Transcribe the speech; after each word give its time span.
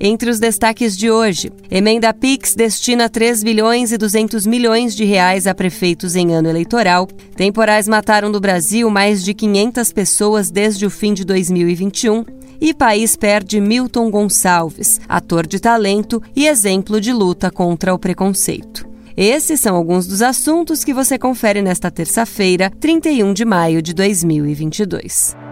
Entre 0.00 0.28
os 0.28 0.40
destaques 0.40 0.96
de 0.96 1.10
hoje, 1.10 1.50
emenda 1.70 2.12
Pix 2.12 2.54
destina 2.54 3.08
3 3.08 3.44
bilhões 3.44 3.92
e 3.92 3.96
200 3.96 4.44
milhões 4.44 4.94
de 4.94 5.04
reais 5.04 5.46
a 5.46 5.54
prefeitos 5.54 6.16
em 6.16 6.34
ano 6.34 6.48
eleitoral. 6.48 7.06
Temporais 7.36 7.86
mataram 7.86 8.28
no 8.28 8.40
Brasil 8.40 8.90
mais 8.90 9.22
de 9.24 9.32
500 9.32 9.92
pessoas 9.92 10.50
desde 10.50 10.84
o 10.84 10.90
fim 10.90 11.14
de 11.14 11.24
2021. 11.24 12.24
E 12.60 12.72
país 12.72 13.14
perde 13.14 13.60
Milton 13.60 14.10
Gonçalves, 14.10 15.00
ator 15.08 15.46
de 15.46 15.60
talento 15.60 16.22
e 16.34 16.46
exemplo 16.46 17.00
de 17.00 17.12
luta 17.12 17.50
contra 17.50 17.92
o 17.94 17.98
preconceito. 17.98 18.88
Esses 19.16 19.60
são 19.60 19.76
alguns 19.76 20.06
dos 20.06 20.22
assuntos 20.22 20.82
que 20.82 20.94
você 20.94 21.16
confere 21.18 21.62
nesta 21.62 21.90
terça-feira, 21.90 22.70
31 22.80 23.32
de 23.32 23.44
maio 23.44 23.80
de 23.80 23.94
2022. 23.94 25.43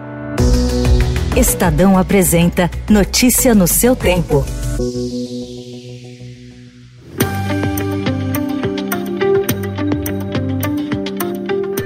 Estadão 1.36 1.96
apresenta 1.96 2.70
Notícia 2.90 3.54
no 3.54 3.66
seu 3.66 3.96
tempo. 3.96 4.44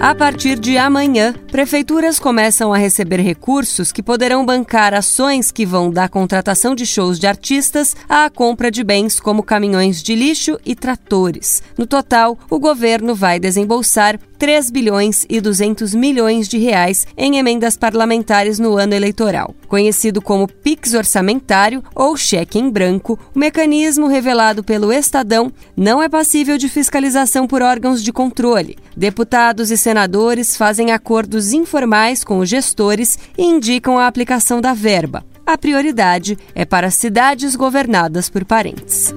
A 0.00 0.14
partir 0.14 0.58
de 0.58 0.76
amanhã, 0.76 1.32
prefeituras 1.50 2.18
começam 2.18 2.72
a 2.72 2.76
receber 2.76 3.20
recursos 3.20 3.92
que 3.92 4.02
poderão 4.02 4.44
bancar 4.44 4.92
ações 4.94 5.52
que 5.52 5.64
vão 5.64 5.90
da 5.90 6.08
contratação 6.08 6.74
de 6.74 6.84
shows 6.84 7.18
de 7.18 7.26
artistas 7.26 7.96
à 8.08 8.28
compra 8.28 8.70
de 8.70 8.82
bens 8.82 9.20
como 9.20 9.42
caminhões 9.42 10.02
de 10.02 10.14
lixo 10.14 10.58
e 10.66 10.74
tratores. 10.74 11.62
No 11.78 11.86
total, 11.86 12.38
o 12.50 12.58
governo 12.58 13.14
vai 13.14 13.40
desembolsar 13.40 14.18
3 14.38 14.70
bilhões 14.70 15.26
e 15.28 15.40
200 15.40 15.94
milhões 15.94 16.48
de 16.48 16.58
reais 16.58 17.06
em 17.16 17.38
emendas 17.38 17.76
parlamentares 17.76 18.58
no 18.58 18.76
ano 18.76 18.94
eleitoral. 18.94 19.54
Conhecido 19.68 20.20
como 20.22 20.46
PIX 20.48 20.94
orçamentário 20.94 21.82
ou 21.94 22.16
cheque 22.16 22.58
em 22.58 22.70
branco, 22.70 23.18
o 23.34 23.38
mecanismo 23.38 24.06
revelado 24.06 24.62
pelo 24.62 24.92
Estadão 24.92 25.52
não 25.76 26.02
é 26.02 26.08
passível 26.08 26.58
de 26.58 26.68
fiscalização 26.68 27.46
por 27.46 27.62
órgãos 27.62 28.02
de 28.02 28.12
controle. 28.12 28.76
Deputados 28.96 29.70
e 29.70 29.76
senadores 29.76 30.56
fazem 30.56 30.92
acordos 30.92 31.52
informais 31.52 32.24
com 32.24 32.38
os 32.38 32.48
gestores 32.48 33.18
e 33.36 33.44
indicam 33.44 33.98
a 33.98 34.06
aplicação 34.06 34.60
da 34.60 34.72
verba. 34.72 35.24
A 35.46 35.56
prioridade 35.56 36.36
é 36.54 36.64
para 36.64 36.90
cidades 36.90 37.54
governadas 37.54 38.28
por 38.28 38.44
parentes. 38.44 39.14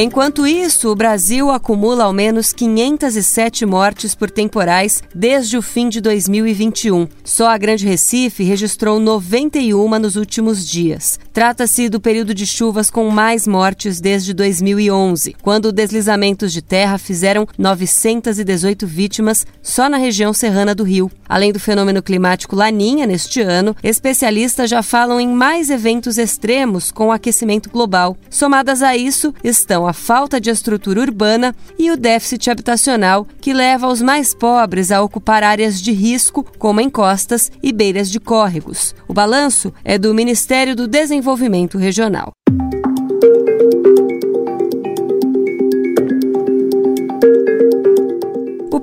Enquanto 0.00 0.46
isso, 0.46 0.92
o 0.92 0.94
Brasil 0.94 1.50
acumula 1.50 2.04
ao 2.04 2.12
menos 2.12 2.52
507 2.52 3.66
mortes 3.66 4.14
por 4.14 4.30
temporais 4.30 5.02
desde 5.12 5.58
o 5.58 5.62
fim 5.62 5.88
de 5.88 6.00
2021. 6.00 7.08
Só 7.24 7.48
a 7.48 7.58
Grande 7.58 7.84
Recife 7.84 8.44
registrou 8.44 9.00
91 9.00 9.98
nos 9.98 10.14
últimos 10.14 10.64
dias. 10.64 11.18
Trata-se 11.32 11.88
do 11.88 11.98
período 11.98 12.32
de 12.32 12.46
chuvas 12.46 12.90
com 12.90 13.10
mais 13.10 13.44
mortes 13.44 14.00
desde 14.00 14.32
2011, 14.32 15.34
quando 15.42 15.72
deslizamentos 15.72 16.52
de 16.52 16.62
terra 16.62 16.96
fizeram 16.96 17.44
918 17.58 18.86
vítimas 18.86 19.44
só 19.60 19.88
na 19.88 19.96
região 19.96 20.32
serrana 20.32 20.76
do 20.76 20.84
Rio. 20.84 21.10
Além 21.28 21.52
do 21.52 21.58
fenômeno 21.58 22.00
climático 22.04 22.54
Laninha 22.54 23.04
neste 23.04 23.40
ano, 23.40 23.74
especialistas 23.82 24.70
já 24.70 24.80
falam 24.80 25.18
em 25.18 25.26
mais 25.26 25.70
eventos 25.70 26.18
extremos 26.18 26.92
com 26.92 27.08
o 27.08 27.12
aquecimento 27.12 27.68
global. 27.68 28.16
Somadas 28.30 28.80
a 28.80 28.96
isso, 28.96 29.34
estão 29.42 29.87
a 29.88 29.92
falta 29.92 30.40
de 30.40 30.50
estrutura 30.50 31.00
urbana 31.00 31.54
e 31.78 31.90
o 31.90 31.96
déficit 31.96 32.50
habitacional, 32.50 33.26
que 33.40 33.52
leva 33.52 33.88
os 33.88 34.02
mais 34.02 34.34
pobres 34.34 34.90
a 34.90 35.02
ocupar 35.02 35.42
áreas 35.42 35.80
de 35.80 35.92
risco, 35.92 36.44
como 36.58 36.80
encostas 36.80 37.50
e 37.62 37.72
beiras 37.72 38.10
de 38.10 38.20
córregos. 38.20 38.94
O 39.06 39.14
balanço 39.14 39.72
é 39.84 39.98
do 39.98 40.14
Ministério 40.14 40.76
do 40.76 40.86
Desenvolvimento 40.86 41.78
Regional. 41.78 42.32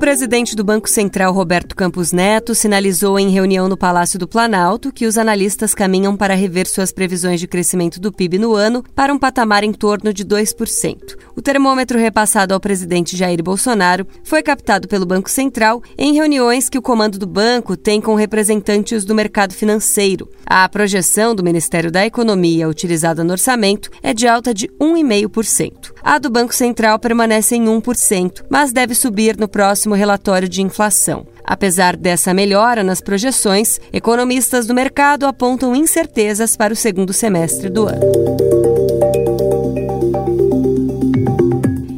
Presidente 0.05 0.55
do 0.55 0.63
Banco 0.63 0.87
Central, 0.87 1.33
Roberto 1.33 1.75
Campos 1.75 2.11
Neto, 2.11 2.53
sinalizou 2.53 3.17
em 3.17 3.31
reunião 3.31 3.67
no 3.67 3.75
Palácio 3.75 4.19
do 4.19 4.27
Planalto 4.27 4.93
que 4.93 5.07
os 5.07 5.17
analistas 5.17 5.73
caminham 5.73 6.15
para 6.15 6.35
rever 6.35 6.67
suas 6.67 6.91
previsões 6.91 7.39
de 7.39 7.47
crescimento 7.47 7.99
do 7.99 8.11
PIB 8.11 8.37
no 8.37 8.53
ano 8.53 8.83
para 8.93 9.11
um 9.11 9.17
patamar 9.17 9.63
em 9.63 9.73
torno 9.73 10.13
de 10.13 10.23
2%. 10.23 11.17
O 11.35 11.41
termômetro 11.41 11.97
repassado 11.97 12.53
ao 12.53 12.59
presidente 12.59 13.17
Jair 13.17 13.41
Bolsonaro 13.41 14.05
foi 14.23 14.43
captado 14.43 14.87
pelo 14.87 15.07
Banco 15.07 15.27
Central 15.27 15.81
em 15.97 16.13
reuniões 16.13 16.69
que 16.69 16.77
o 16.77 16.83
comando 16.83 17.17
do 17.17 17.25
banco 17.25 17.75
tem 17.75 17.99
com 17.99 18.13
representantes 18.13 19.05
do 19.05 19.15
mercado 19.15 19.55
financeiro. 19.55 20.29
A 20.45 20.69
projeção 20.69 21.33
do 21.33 21.43
Ministério 21.43 21.91
da 21.91 22.05
Economia 22.05 22.69
utilizada 22.69 23.23
no 23.23 23.31
orçamento 23.31 23.89
é 24.03 24.13
de 24.13 24.27
alta 24.27 24.53
de 24.53 24.67
1,5%. 24.79 25.95
A 26.03 26.19
do 26.19 26.29
Banco 26.29 26.53
Central 26.53 26.99
permanece 26.99 27.55
em 27.55 27.65
1%, 27.65 28.45
mas 28.47 28.71
deve 28.71 28.93
subir 28.93 29.35
no 29.37 29.47
próximo 29.47 29.94
próximo 29.95 29.97
relatório 29.97 30.49
de 30.49 30.61
inflação. 30.61 31.25
Apesar 31.43 31.95
dessa 31.95 32.33
melhora 32.33 32.83
nas 32.83 33.01
projeções, 33.01 33.79
economistas 33.93 34.67
do 34.67 34.73
mercado 34.73 35.25
apontam 35.25 35.75
incertezas 35.75 36.57
para 36.57 36.73
o 36.73 36.75
segundo 36.75 37.13
semestre 37.13 37.69
do 37.69 37.87
ano. 37.87 38.05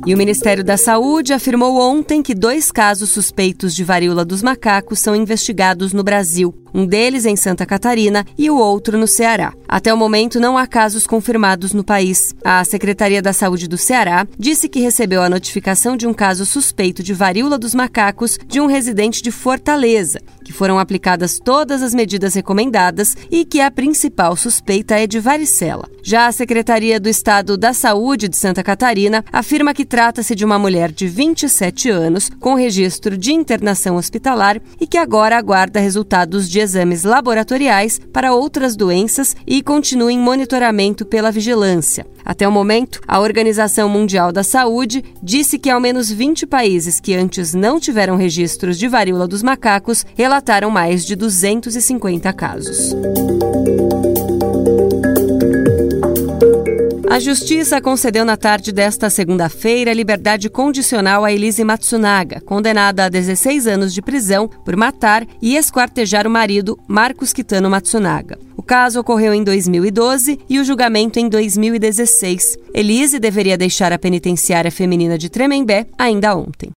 E 0.05 0.13
o 0.13 0.17
Ministério 0.17 0.63
da 0.63 0.77
Saúde 0.77 1.33
afirmou 1.33 1.77
ontem 1.77 2.23
que 2.23 2.33
dois 2.33 2.71
casos 2.71 3.09
suspeitos 3.09 3.75
de 3.75 3.83
varíola 3.83 4.23
dos 4.23 4.41
macacos 4.41 4.99
são 4.99 5.13
investigados 5.13 5.91
no 5.91 6.03
Brasil 6.03 6.53
um 6.77 6.85
deles 6.85 7.25
em 7.25 7.35
Santa 7.35 7.65
Catarina 7.65 8.23
e 8.37 8.51
o 8.51 8.57
outro 8.57 8.99
no 8.99 9.07
Ceará. 9.07 9.51
Até 9.67 9.91
o 9.91 9.97
momento, 9.97 10.39
não 10.39 10.57
há 10.57 10.67
casos 10.67 11.07
confirmados 11.07 11.73
no 11.73 11.83
país. 11.83 12.35
A 12.45 12.63
Secretaria 12.63 13.21
da 13.21 13.33
Saúde 13.33 13.67
do 13.67 13.79
Ceará 13.79 14.27
disse 14.37 14.69
que 14.69 14.79
recebeu 14.79 15.23
a 15.23 15.29
notificação 15.29 15.97
de 15.97 16.05
um 16.05 16.13
caso 16.13 16.45
suspeito 16.45 17.01
de 17.01 17.15
varíola 17.15 17.57
dos 17.57 17.73
macacos 17.73 18.37
de 18.45 18.61
um 18.61 18.67
residente 18.67 19.23
de 19.23 19.31
Fortaleza, 19.31 20.21
que 20.45 20.53
foram 20.53 20.77
aplicadas 20.77 21.39
todas 21.43 21.81
as 21.81 21.93
medidas 21.93 22.35
recomendadas 22.35 23.17
e 23.31 23.43
que 23.43 23.59
a 23.59 23.71
principal 23.71 24.35
suspeita 24.35 24.95
é 24.95 25.07
de 25.07 25.19
varicela. 25.19 25.89
Já 26.03 26.27
a 26.27 26.31
Secretaria 26.31 26.99
do 26.99 27.09
Estado 27.09 27.57
da 27.57 27.73
Saúde 27.73 28.29
de 28.29 28.37
Santa 28.37 28.63
Catarina 28.63 29.25
afirma 29.33 29.73
que 29.73 29.83
trata-se 29.83 30.33
de 30.33 30.45
uma 30.45 30.57
mulher 30.57 30.91
de 30.91 31.07
27 31.07 31.89
anos 31.89 32.29
com 32.39 32.53
registro 32.53 33.17
de 33.17 33.33
internação 33.33 33.97
hospitalar 33.97 34.61
e 34.79 34.87
que 34.87 34.97
agora 34.97 35.37
aguarda 35.37 35.81
resultados 35.81 36.47
de 36.49 36.61
exames 36.67 37.03
laboratoriais 37.03 37.99
para 38.11 38.33
outras 38.33 38.75
doenças 38.75 39.35
e 39.45 39.63
continua 39.63 40.11
em 40.11 40.19
monitoramento 40.19 41.05
pela 41.05 41.31
vigilância. 41.31 42.05
Até 42.25 42.45
o 42.45 42.51
momento, 42.51 42.99
a 43.07 43.21
Organização 43.21 43.87
Mundial 43.87 44.33
da 44.33 44.43
Saúde 44.43 45.03
disse 45.23 45.57
que 45.57 45.69
ao 45.69 45.79
menos 45.79 46.11
20 46.11 46.45
países 46.45 46.99
que 46.99 47.15
antes 47.15 47.53
não 47.53 47.79
tiveram 47.79 48.17
registros 48.17 48.77
de 48.77 48.87
varíola 48.87 49.27
dos 49.27 49.41
macacos 49.41 50.05
relataram 50.15 50.69
mais 50.69 51.05
de 51.05 51.15
250 51.15 52.33
casos. 52.33 52.93
A 57.17 57.19
Justiça 57.19 57.81
concedeu 57.81 58.23
na 58.23 58.37
tarde 58.37 58.71
desta 58.71 59.09
segunda-feira 59.09 59.91
liberdade 59.91 60.51
condicional 60.51 61.25
a 61.25 61.33
Elise 61.33 61.63
Matsunaga, 61.63 62.39
condenada 62.41 63.05
a 63.05 63.09
16 63.09 63.65
anos 63.65 63.91
de 63.91 64.03
prisão 64.03 64.47
por 64.47 64.75
matar 64.75 65.25
e 65.41 65.55
esquartejar 65.55 66.27
o 66.27 66.29
marido 66.29 66.77
Marcos 66.87 67.33
Kitano 67.33 67.71
Matsunaga. 67.71 68.37
O 68.55 68.61
caso 68.61 68.99
ocorreu 68.99 69.33
em 69.33 69.43
2012 69.43 70.39
e 70.47 70.59
o 70.59 70.63
julgamento 70.63 71.17
em 71.17 71.27
2016. 71.27 72.55
Elise 72.71 73.17
deveria 73.17 73.57
deixar 73.57 73.91
a 73.91 73.97
penitenciária 73.97 74.69
feminina 74.69 75.17
de 75.17 75.27
Tremembé 75.27 75.87
ainda 75.97 76.35
ontem. 76.35 76.69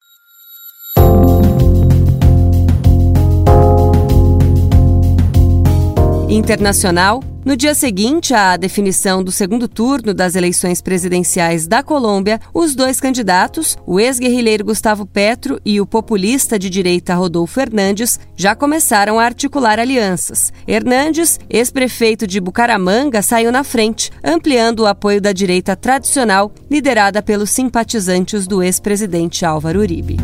Internacional 6.29 7.25
No 7.49 7.57
dia 7.57 7.75
seguinte 7.75 8.35
à 8.35 8.59
definição 8.59 9.25
do 9.25 9.33
segundo 9.33 9.67
turno 9.67 10.13
das 10.13 10.35
eleições 10.35 10.83
presidenciais 10.83 11.67
da 11.67 11.83
Colômbia, 11.83 12.39
os 12.53 12.75
dois 12.75 13.01
candidatos, 13.01 13.75
o 13.87 13.99
ex-guerrilheiro 13.99 14.67
Gustavo 14.67 15.07
Petro 15.07 15.59
e 15.65 15.81
o 15.81 15.87
populista 15.87 16.59
de 16.59 16.69
direita 16.69 17.15
Rodolfo 17.15 17.59
Hernandes, 17.59 18.21
já 18.37 18.55
começaram 18.55 19.19
a 19.19 19.25
articular 19.25 19.79
alianças. 19.79 20.53
Hernandes, 20.67 21.41
ex-prefeito 21.49 22.27
de 22.27 22.39
Bucaramanga, 22.39 23.23
saiu 23.23 23.51
na 23.51 23.65
frente, 23.65 24.11
ampliando 24.23 24.81
o 24.81 24.87
apoio 24.87 25.19
da 25.19 25.33
direita 25.33 25.75
tradicional, 25.75 26.53
liderada 26.71 27.23
pelos 27.23 27.49
simpatizantes 27.49 28.47
do 28.47 28.63
ex-presidente 28.63 29.47
Álvaro 29.47 29.81
Uribe. 29.81 30.19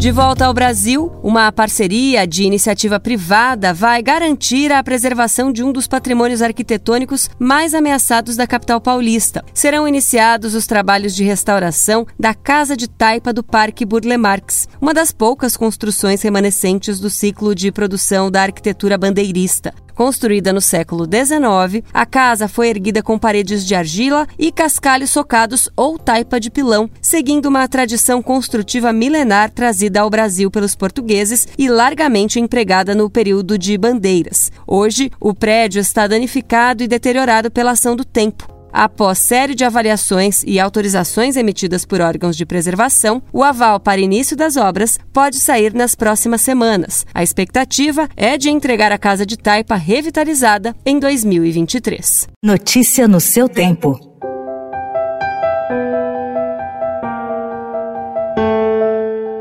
De 0.00 0.10
volta 0.10 0.46
ao 0.46 0.54
Brasil, 0.54 1.12
uma 1.22 1.52
parceria 1.52 2.26
de 2.26 2.42
iniciativa 2.42 2.98
privada 2.98 3.74
vai 3.74 4.02
garantir 4.02 4.72
a 4.72 4.82
preservação 4.82 5.52
de 5.52 5.62
um 5.62 5.70
dos 5.70 5.86
patrimônios 5.86 6.40
arquitetônicos 6.40 7.28
mais 7.38 7.74
ameaçados 7.74 8.34
da 8.34 8.46
capital 8.46 8.80
paulista. 8.80 9.44
Serão 9.52 9.86
iniciados 9.86 10.54
os 10.54 10.66
trabalhos 10.66 11.14
de 11.14 11.22
restauração 11.22 12.06
da 12.18 12.32
Casa 12.32 12.74
de 12.78 12.88
Taipa 12.88 13.30
do 13.30 13.44
Parque 13.44 13.84
Burle 13.84 14.16
Marx, 14.16 14.66
uma 14.80 14.94
das 14.94 15.12
poucas 15.12 15.54
construções 15.54 16.22
remanescentes 16.22 16.98
do 16.98 17.10
ciclo 17.10 17.54
de 17.54 17.70
produção 17.70 18.30
da 18.30 18.40
arquitetura 18.40 18.96
bandeirista. 18.96 19.74
Construída 19.94 20.52
no 20.52 20.60
século 20.60 21.04
XIX, 21.04 21.84
a 21.92 22.06
casa 22.06 22.48
foi 22.48 22.68
erguida 22.68 23.02
com 23.02 23.18
paredes 23.18 23.66
de 23.66 23.74
argila 23.74 24.26
e 24.38 24.52
cascalhos 24.52 25.10
socados 25.10 25.68
ou 25.76 25.98
taipa 25.98 26.38
de 26.38 26.50
pilão, 26.50 26.90
seguindo 27.00 27.46
uma 27.46 27.66
tradição 27.68 28.22
construtiva 28.22 28.92
milenar 28.92 29.50
trazida 29.50 30.00
ao 30.00 30.10
Brasil 30.10 30.50
pelos 30.50 30.74
portugueses 30.74 31.48
e 31.58 31.68
largamente 31.68 32.38
empregada 32.38 32.94
no 32.94 33.10
período 33.10 33.58
de 33.58 33.76
bandeiras. 33.76 34.50
Hoje, 34.66 35.10
o 35.20 35.34
prédio 35.34 35.80
está 35.80 36.06
danificado 36.06 36.82
e 36.82 36.88
deteriorado 36.88 37.50
pela 37.50 37.72
ação 37.72 37.96
do 37.96 38.04
tempo. 38.04 38.59
Após 38.72 39.18
série 39.18 39.54
de 39.54 39.64
avaliações 39.64 40.42
e 40.46 40.60
autorizações 40.60 41.36
emitidas 41.36 41.84
por 41.84 42.00
órgãos 42.00 42.36
de 42.36 42.46
preservação, 42.46 43.22
o 43.32 43.42
aval 43.42 43.80
para 43.80 44.00
início 44.00 44.36
das 44.36 44.56
obras 44.56 44.98
pode 45.12 45.36
sair 45.36 45.74
nas 45.74 45.94
próximas 45.94 46.40
semanas. 46.40 47.04
A 47.12 47.22
expectativa 47.22 48.08
é 48.16 48.38
de 48.38 48.48
entregar 48.48 48.92
a 48.92 48.98
casa 48.98 49.26
de 49.26 49.36
taipa 49.36 49.74
revitalizada 49.74 50.74
em 50.86 50.98
2023. 50.98 52.28
Notícia 52.44 53.08
no 53.08 53.20
seu 53.20 53.48
tempo. 53.48 53.98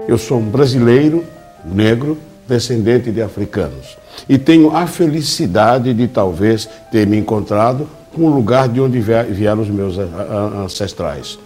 Eu 0.07 0.17
sou 0.17 0.39
um 0.39 0.49
brasileiro, 0.49 1.23
negro, 1.63 2.17
descendente 2.47 3.11
de 3.11 3.21
africanos. 3.21 3.95
E 4.27 4.39
tenho 4.39 4.75
a 4.75 4.87
felicidade 4.87 5.93
de 5.93 6.07
talvez 6.07 6.67
ter 6.91 7.05
me 7.05 7.15
encontrado 7.15 7.87
com 8.13 8.23
o 8.23 8.29
lugar 8.29 8.67
de 8.67 8.81
onde 8.81 8.99
vieram 8.99 9.61
os 9.61 9.69
meus 9.69 9.97
ancestrais. 9.97 11.37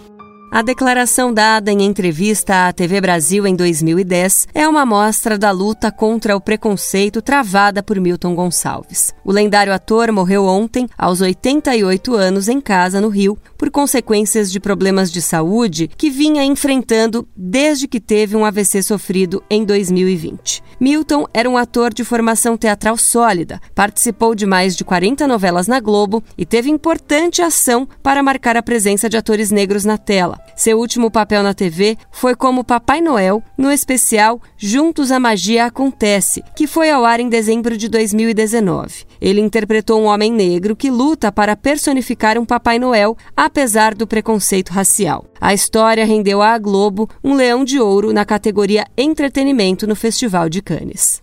A 0.54 0.62
declaração 0.62 1.34
dada 1.34 1.72
em 1.72 1.82
entrevista 1.82 2.68
à 2.68 2.72
TV 2.72 3.00
Brasil 3.00 3.44
em 3.44 3.56
2010 3.56 4.46
é 4.54 4.68
uma 4.68 4.82
amostra 4.82 5.36
da 5.36 5.50
luta 5.50 5.90
contra 5.90 6.36
o 6.36 6.40
preconceito 6.40 7.20
travada 7.20 7.82
por 7.82 7.98
Milton 7.98 8.36
Gonçalves. 8.36 9.12
O 9.24 9.32
lendário 9.32 9.72
ator 9.72 10.12
morreu 10.12 10.44
ontem, 10.44 10.88
aos 10.96 11.20
88 11.20 12.14
anos, 12.14 12.46
em 12.46 12.60
casa, 12.60 13.00
no 13.00 13.08
Rio, 13.08 13.36
por 13.58 13.68
consequências 13.68 14.52
de 14.52 14.60
problemas 14.60 15.10
de 15.10 15.20
saúde 15.20 15.88
que 15.88 16.08
vinha 16.08 16.44
enfrentando 16.44 17.26
desde 17.36 17.88
que 17.88 17.98
teve 17.98 18.36
um 18.36 18.44
AVC 18.44 18.80
sofrido 18.80 19.42
em 19.50 19.64
2020. 19.64 20.62
Milton 20.78 21.26
era 21.34 21.50
um 21.50 21.56
ator 21.56 21.92
de 21.92 22.04
formação 22.04 22.56
teatral 22.56 22.96
sólida, 22.96 23.60
participou 23.74 24.36
de 24.36 24.46
mais 24.46 24.76
de 24.76 24.84
40 24.84 25.26
novelas 25.26 25.66
na 25.66 25.80
Globo 25.80 26.22
e 26.38 26.46
teve 26.46 26.70
importante 26.70 27.42
ação 27.42 27.88
para 28.04 28.22
marcar 28.22 28.56
a 28.56 28.62
presença 28.62 29.08
de 29.08 29.16
atores 29.16 29.50
negros 29.50 29.84
na 29.84 29.98
tela. 29.98 30.43
Seu 30.56 30.78
último 30.78 31.10
papel 31.10 31.42
na 31.42 31.52
TV 31.52 31.98
foi 32.10 32.34
como 32.34 32.64
Papai 32.64 33.00
Noel 33.00 33.42
no 33.58 33.72
especial 33.72 34.40
Juntos 34.56 35.10
a 35.10 35.18
Magia 35.18 35.66
Acontece, 35.66 36.42
que 36.54 36.66
foi 36.66 36.90
ao 36.90 37.04
ar 37.04 37.18
em 37.20 37.28
dezembro 37.28 37.76
de 37.76 37.88
2019. 37.88 39.04
Ele 39.20 39.40
interpretou 39.40 40.00
um 40.00 40.04
homem 40.04 40.32
negro 40.32 40.76
que 40.76 40.90
luta 40.90 41.32
para 41.32 41.56
personificar 41.56 42.38
um 42.38 42.44
Papai 42.44 42.78
Noel, 42.78 43.16
apesar 43.36 43.94
do 43.94 44.06
preconceito 44.06 44.70
racial. 44.70 45.24
A 45.40 45.52
história 45.52 46.04
rendeu 46.04 46.40
à 46.40 46.56
Globo 46.58 47.08
um 47.22 47.34
leão 47.34 47.64
de 47.64 47.80
ouro 47.80 48.12
na 48.12 48.24
categoria 48.24 48.86
Entretenimento 48.96 49.86
no 49.86 49.96
Festival 49.96 50.48
de 50.48 50.62
Cannes. 50.62 51.22